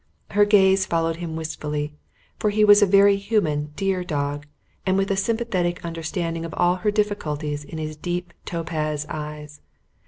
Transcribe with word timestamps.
Her 0.31 0.45
gaze 0.45 0.87
followed 0.87 1.17
him 1.17 1.35
wistfully, 1.35 1.93
for 2.39 2.49
he 2.49 2.65
was 2.65 2.81
a 2.81 2.87
very 2.87 3.17
human 3.17 3.67
dear 3.75 4.03
dog, 4.03 4.47
and 4.83 4.97
with 4.97 5.11
a 5.11 5.15
sympathetic 5.15 5.85
understanding 5.85 6.43
of 6.43 6.55
all 6.55 6.77
her 6.77 6.89
difficulties 6.89 7.63
in 7.63 7.77
his 7.77 7.95
deep 7.97 8.33
topaz 8.43 9.05
eyes. 9.09 9.61